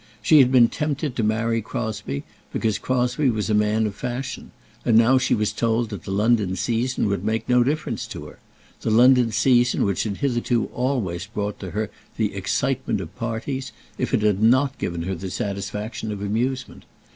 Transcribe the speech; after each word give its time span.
She 0.19 0.39
had 0.39 0.51
been 0.51 0.67
tempted 0.67 1.15
to 1.15 1.21
marry 1.21 1.61
Crosbie 1.61 2.23
because 2.51 2.79
Crosbie 2.79 3.29
was 3.29 3.51
a 3.51 3.53
man 3.53 3.85
of 3.85 3.93
fashion, 3.93 4.49
and 4.83 4.97
now 4.97 5.19
she 5.19 5.35
was 5.35 5.51
told 5.51 5.91
that 5.91 6.05
the 6.05 6.11
London 6.11 6.55
season 6.55 7.07
would 7.07 7.23
make 7.23 7.47
no 7.47 7.63
difference 7.63 8.07
to 8.07 8.25
her; 8.25 8.39
the 8.81 8.89
London 8.89 9.31
season 9.31 9.83
which 9.85 10.01
had 10.01 10.17
hitherto 10.17 10.71
always 10.73 11.27
brought 11.27 11.59
to 11.59 11.69
her 11.69 11.91
the 12.17 12.33
excitement 12.33 12.99
of 12.99 13.15
parties, 13.15 13.71
if 13.99 14.11
it 14.11 14.23
had 14.23 14.41
not 14.41 14.79
given 14.79 15.03
her 15.03 15.13
the 15.13 15.29
satisfaction 15.29 16.11
of 16.11 16.19
amusement. 16.23 16.83